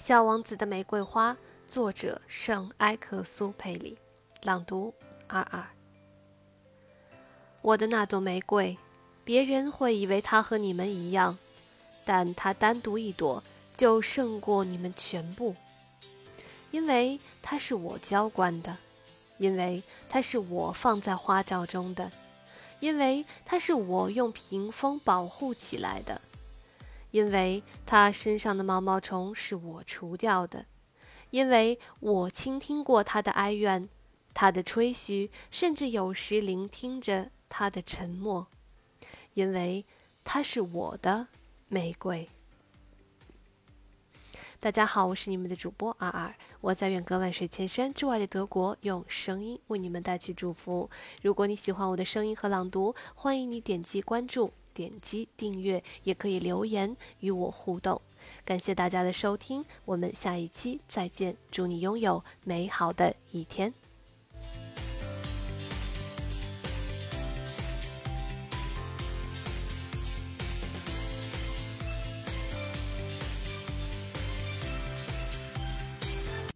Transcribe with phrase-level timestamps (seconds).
[0.00, 3.98] 小王子的玫瑰花，作者圣埃克苏佩里，
[4.44, 4.94] 朗读
[5.26, 5.66] 二二。
[7.62, 8.78] 我的那朵玫瑰，
[9.24, 11.36] 别人会以为它和你们一样，
[12.04, 13.42] 但它单独一朵
[13.74, 15.56] 就胜过你们全部，
[16.70, 18.78] 因为它是我浇灌的，
[19.36, 22.10] 因为它是我放在花罩中的，
[22.78, 26.22] 因为它是我用屏风保护起来的。
[27.10, 30.66] 因为他身上的毛毛虫是我除掉的，
[31.30, 33.88] 因为我倾听过他的哀怨，
[34.34, 38.46] 他的吹嘘，甚至有时聆听着他的沉默，
[39.34, 39.84] 因为
[40.22, 41.28] 他是我的
[41.68, 42.28] 玫瑰。
[44.60, 50.90] 大家好，我是你们的主播阿尔，我在远隔万水千山之外的德国，用声音为你们带去祝福。
[51.22, 54.52] 如果你喜欢我的声音和朗读，欢迎你点击关注。
[54.78, 58.00] 点击订阅，也可以留言与我互动。
[58.44, 61.36] 感谢大家的收听，我们下一期再见。
[61.50, 63.74] 祝你拥有美好的一天。